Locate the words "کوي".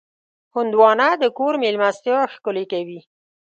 2.71-2.99